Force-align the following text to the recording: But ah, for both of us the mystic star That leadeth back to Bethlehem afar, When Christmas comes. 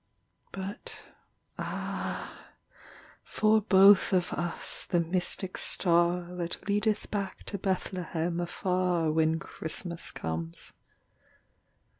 But 0.51 0.97
ah, 1.59 2.47
for 3.23 3.61
both 3.61 4.13
of 4.13 4.33
us 4.33 4.87
the 4.87 4.99
mystic 4.99 5.59
star 5.59 6.23
That 6.37 6.67
leadeth 6.67 7.11
back 7.11 7.43
to 7.43 7.59
Bethlehem 7.59 8.39
afar, 8.39 9.11
When 9.11 9.37
Christmas 9.37 10.09
comes. 10.09 10.73